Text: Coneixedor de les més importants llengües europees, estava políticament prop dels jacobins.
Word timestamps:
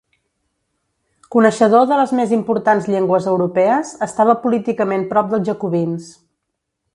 Coneixedor 1.35 1.83
de 1.91 1.99
les 1.99 2.13
més 2.19 2.33
importants 2.37 2.87
llengües 2.93 3.27
europees, 3.33 3.93
estava 4.07 4.37
políticament 4.47 5.05
prop 5.13 5.31
dels 5.35 5.47
jacobins. 5.51 6.11